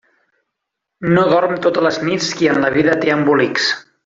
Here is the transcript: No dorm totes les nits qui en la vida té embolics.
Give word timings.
No 1.09 1.25
dorm 1.33 1.53
totes 1.67 1.85
les 1.89 2.01
nits 2.09 2.31
qui 2.41 2.51
en 2.55 2.61
la 2.67 2.73
vida 2.79 2.97
té 3.05 3.15
embolics. 3.19 3.71